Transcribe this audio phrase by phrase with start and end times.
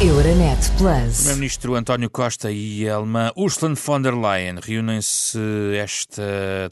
[0.00, 1.16] Euronet Plus.
[1.16, 5.36] Primeiro-Ministro António Costa e a alemã Ursula von der Leyen reúnem-se
[5.76, 6.22] esta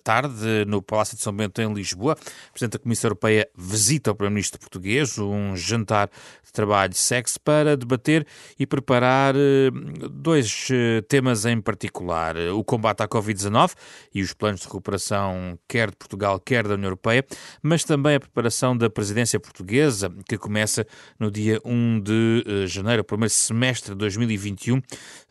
[0.05, 2.13] tarde no Palácio de São Bento, em Lisboa.
[2.13, 6.09] O Presidente da Comissão Europeia visita o Primeiro-Ministro português, um jantar
[6.45, 8.25] de trabalho sexo para debater
[8.57, 9.71] e preparar eh,
[10.09, 13.73] dois eh, temas em particular: o combate à Covid-19
[14.15, 17.27] e os planos de recuperação, quer de Portugal, quer da União Europeia,
[17.61, 20.87] mas também a preparação da presidência portuguesa, que começa
[21.19, 24.83] no dia 1 de eh, janeiro primeiro semestre de 2021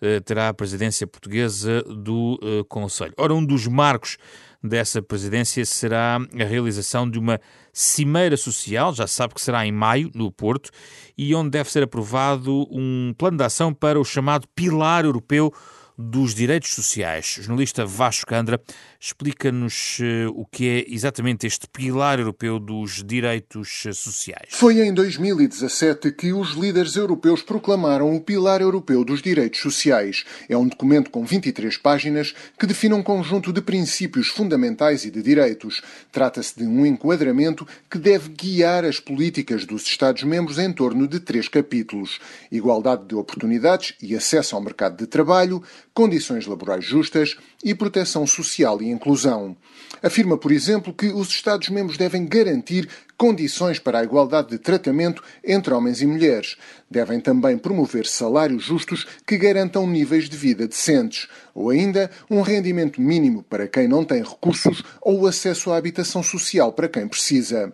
[0.01, 3.13] eh, terá a presidência portuguesa do eh, Conselho.
[3.17, 4.17] Ora, um dos marcos
[4.63, 7.39] dessa presidência será a realização de uma
[7.71, 10.71] cimeira social, já sabe que será em maio, no Porto,
[11.15, 15.53] e onde deve ser aprovado um plano de ação para o chamado Pilar Europeu
[15.97, 17.37] dos Direitos Sociais.
[17.37, 18.59] O jornalista Vasco Candra
[18.99, 24.49] explica-nos uh, o que é exatamente este pilar europeu dos direitos sociais.
[24.49, 30.25] Foi em 2017 que os líderes europeus proclamaram o Pilar Europeu dos Direitos Sociais.
[30.49, 35.21] É um documento com 23 páginas que define um conjunto de princípios fundamentais e de
[35.21, 35.81] direitos.
[36.11, 41.47] Trata-se de um enquadramento que deve guiar as políticas dos Estados-membros em torno de três
[41.47, 42.19] capítulos:
[42.51, 45.63] igualdade de oportunidades e acesso ao mercado de trabalho,
[45.95, 49.55] condições laborais justas e proteção social e inclusão.
[50.03, 55.73] Afirma, por exemplo, que os Estados-membros devem garantir condições para a igualdade de tratamento entre
[55.73, 56.57] homens e mulheres.
[56.91, 63.01] Devem também promover salários justos que garantam níveis de vida decentes, ou ainda um rendimento
[63.01, 67.73] mínimo para quem não tem recursos ou acesso à habitação social para quem precisa.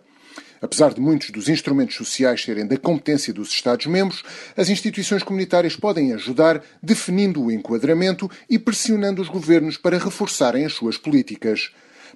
[0.62, 4.22] Apesar de muitos dos instrumentos sociais serem da competência dos Estados-membros,
[4.56, 10.72] as instituições comunitárias podem ajudar definindo o enquadramento e pressionando os governos para reforçarem as
[10.72, 11.72] suas políticas.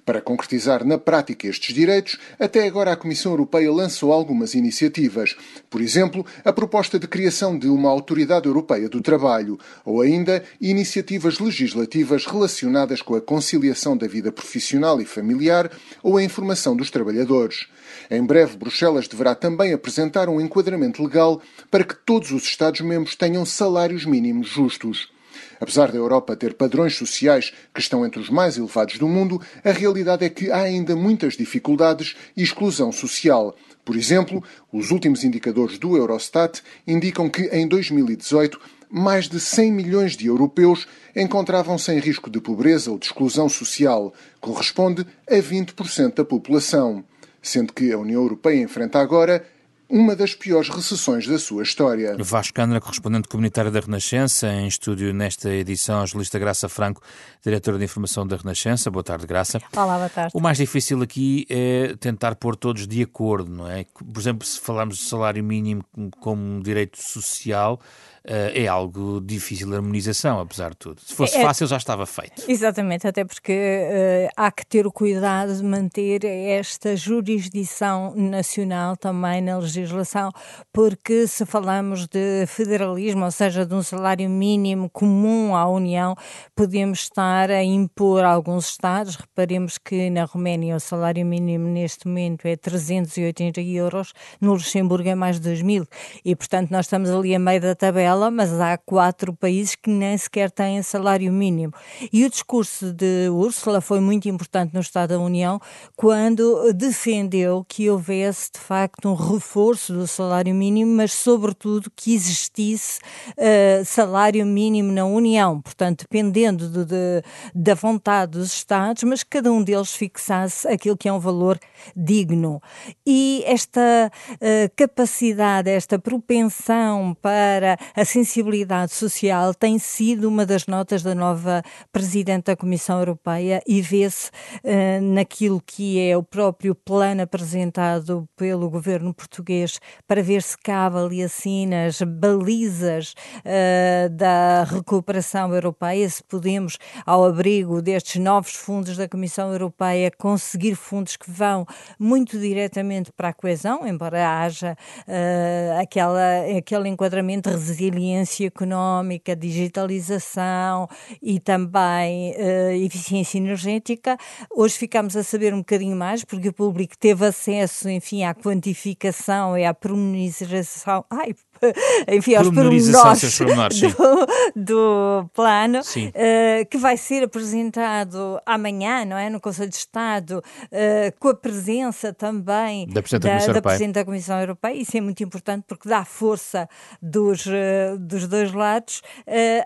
[0.07, 5.35] Para concretizar na prática estes direitos, até agora a Comissão Europeia lançou algumas iniciativas.
[5.69, 11.39] Por exemplo, a proposta de criação de uma Autoridade Europeia do Trabalho, ou ainda iniciativas
[11.39, 15.69] legislativas relacionadas com a conciliação da vida profissional e familiar
[16.01, 17.67] ou a informação dos trabalhadores.
[18.09, 23.45] Em breve, Bruxelas deverá também apresentar um enquadramento legal para que todos os Estados-membros tenham
[23.45, 25.16] salários mínimos justos.
[25.59, 29.71] Apesar da Europa ter padrões sociais que estão entre os mais elevados do mundo, a
[29.71, 33.55] realidade é que há ainda muitas dificuldades e exclusão social.
[33.83, 38.59] Por exemplo, os últimos indicadores do Eurostat indicam que em 2018
[38.89, 44.13] mais de 100 milhões de europeus encontravam-se em risco de pobreza ou de exclusão social,
[44.39, 47.03] corresponde a 20% da população
[47.47, 49.45] sendo que a União Europeia enfrenta agora
[49.89, 52.15] uma das piores recessões da sua história.
[52.19, 57.01] Vasco Cândara, correspondente comunitário da Renascença, em estúdio nesta edição, a jornalista Graça Franco,
[57.43, 58.91] diretora de informação da Renascença.
[58.91, 59.61] Boa tarde, Graça.
[59.75, 60.31] Olá, boa tarde.
[60.35, 63.85] O mais difícil aqui é tentar pôr todos de acordo, não é?
[63.85, 65.83] Por exemplo, se falarmos de salário mínimo
[66.19, 67.79] como um direito social,
[68.27, 71.01] é algo difícil de harmonização, apesar de tudo.
[71.01, 72.43] Se fosse é, é, fácil, já estava feito.
[72.47, 79.41] Exatamente, até porque uh, há que ter o cuidado de manter esta jurisdição nacional também
[79.41, 80.29] na legislação,
[80.73, 86.13] porque se falamos de federalismo, ou seja, de um salário mínimo comum à União,
[86.53, 89.15] podemos estar a impor a alguns Estados.
[89.15, 94.11] Reparemos que na Roménia o salário mínimo neste momento é 380 euros,
[94.41, 95.87] no Luxemburgo é mais de 2 mil,
[96.25, 100.17] e portanto nós estamos ali a meio da tabela mas há quatro países que nem
[100.17, 101.73] sequer têm salário mínimo.
[102.11, 105.59] E o discurso de Ursula foi muito importante no Estado da União
[105.95, 112.99] quando defendeu que houvesse de facto um reforço do salário mínimo, mas sobretudo que existisse
[113.37, 117.23] uh, salário mínimo na União, portanto, dependendo de, de,
[117.53, 121.59] da vontade dos Estados, mas cada um deles fixasse aquilo que é um valor
[121.95, 122.61] digno.
[123.05, 131.03] E esta uh, capacidade, esta propensão para a sensibilidade social tem sido uma das notas
[131.03, 134.29] da nova Presidente da Comissão Europeia e vê-se
[134.63, 140.97] uh, naquilo que é o próprio plano apresentado pelo governo português para ver se cabe
[140.97, 148.95] ali assim nas balizas uh, da recuperação europeia, se podemos, ao abrigo destes novos fundos
[148.95, 151.65] da Comissão Europeia, conseguir fundos que vão
[151.99, 154.77] muito diretamente para a coesão, embora haja
[155.07, 156.21] uh, aquela,
[156.57, 160.87] aquele enquadramento resiliente resiliência económica, digitalização
[161.21, 164.17] e também uh, eficiência energética.
[164.55, 169.57] Hoje ficamos a saber um bocadinho mais, porque o público teve acesso, enfim, à quantificação
[169.57, 171.03] e à promonização.
[171.09, 171.33] Ai,
[172.07, 179.29] enfim, aos pormenores do, do plano, uh, que vai ser apresentado amanhã, não é?
[179.29, 183.93] No Conselho de Estado, uh, com a presença também da Presidente da, da, da, Presidente
[183.93, 184.73] da Comissão Europeia.
[184.73, 186.67] Isso é muito importante porque dá força
[187.01, 189.01] dos uh, dos dois lados,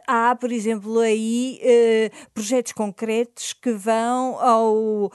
[0.08, 1.60] há, por exemplo, aí
[2.34, 5.12] projetos concretos que vão ao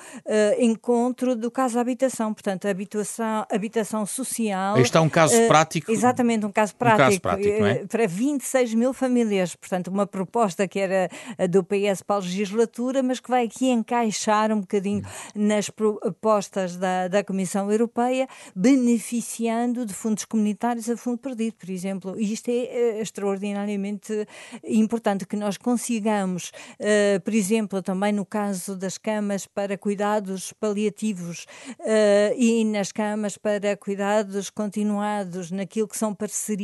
[0.59, 4.77] encontro do caso habitação, portanto, habitação, habitação social.
[4.77, 5.91] Aí está um caso prático.
[5.91, 7.87] Exatamente, um caso prático, um caso prático é?
[7.87, 11.09] para 26 mil famílias, portanto, uma proposta que era
[11.49, 15.03] do PS para a legislatura, mas que vai aqui encaixar um bocadinho
[15.35, 22.19] nas propostas da, da Comissão Europeia, beneficiando de fundos comunitários a fundo perdido, por exemplo.
[22.19, 24.27] E isto é, é extraordinariamente
[24.65, 31.47] importante que nós consigamos, uh, por exemplo, também no caso das camas para cuidados paliativos
[31.81, 36.56] uh, e nas camas para cuidados continuados, naquilo que são parcerias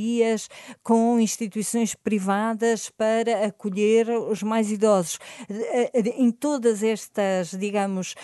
[0.83, 5.17] com instituições privadas para acolher os mais idosos.
[5.49, 8.15] Uh, em todas estas, digamos,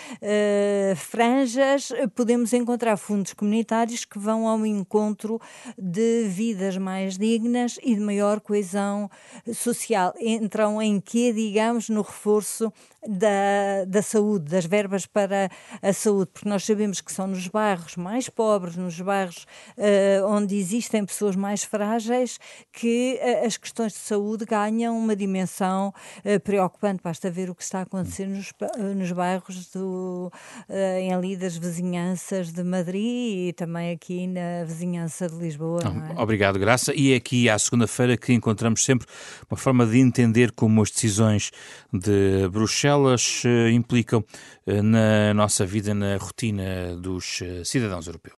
[0.95, 5.39] franjas, podemos encontrar fundos comunitários que vão ao encontro
[5.77, 9.09] de vidas mais dignas e de maior coesão
[9.53, 10.13] social.
[10.19, 12.71] Entram em que, digamos, no reforço
[13.07, 15.49] da, da saúde, das verbas para
[15.81, 19.45] a saúde, porque nós sabemos que são nos bairros mais pobres, nos bairros
[19.77, 22.39] uh, onde existem pessoas mais frágeis,
[22.71, 25.93] que uh, as questões de saúde ganham uma dimensão
[26.25, 27.01] uh, preocupante.
[27.03, 28.51] Basta ver o que está a acontecer nos,
[28.95, 30.31] nos bairros do,
[30.69, 35.81] em ali das vizinhanças de Madrid e também aqui na vizinhança de Lisboa.
[35.83, 36.21] É?
[36.21, 36.93] Obrigado, Graça.
[36.95, 39.07] E é aqui à segunda-feira que encontramos sempre
[39.49, 41.51] uma forma de entender como as decisões
[41.91, 44.23] de Bruxelas eh, implicam
[44.65, 48.38] eh, na nossa vida, na rotina dos eh, cidadãos europeus.